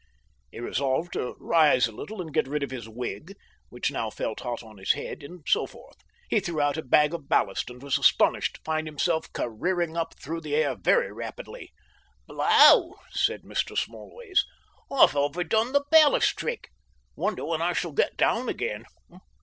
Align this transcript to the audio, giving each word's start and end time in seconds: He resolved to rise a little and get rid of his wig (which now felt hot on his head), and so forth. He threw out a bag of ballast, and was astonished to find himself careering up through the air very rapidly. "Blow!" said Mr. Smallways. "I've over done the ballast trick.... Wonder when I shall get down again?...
He 0.51 0.59
resolved 0.59 1.13
to 1.13 1.35
rise 1.39 1.85
a 1.85 1.91
little 1.91 2.21
and 2.23 2.33
get 2.33 2.47
rid 2.47 2.63
of 2.63 2.71
his 2.71 2.89
wig 2.89 3.35
(which 3.69 3.91
now 3.91 4.09
felt 4.09 4.39
hot 4.39 4.63
on 4.63 4.79
his 4.79 4.93
head), 4.93 5.21
and 5.21 5.43
so 5.45 5.67
forth. 5.67 5.93
He 6.27 6.39
threw 6.39 6.59
out 6.59 6.75
a 6.75 6.81
bag 6.81 7.13
of 7.13 7.29
ballast, 7.29 7.69
and 7.69 7.83
was 7.83 7.99
astonished 7.99 8.55
to 8.55 8.61
find 8.65 8.87
himself 8.87 9.31
careering 9.31 9.95
up 9.95 10.15
through 10.19 10.41
the 10.41 10.55
air 10.55 10.75
very 10.75 11.11
rapidly. 11.11 11.71
"Blow!" 12.25 12.95
said 13.11 13.43
Mr. 13.43 13.77
Smallways. 13.77 14.43
"I've 14.91 15.15
over 15.15 15.43
done 15.43 15.71
the 15.71 15.83
ballast 15.91 16.35
trick.... 16.35 16.71
Wonder 17.15 17.45
when 17.45 17.61
I 17.61 17.73
shall 17.73 17.91
get 17.91 18.17
down 18.17 18.49
again?... 18.49 18.85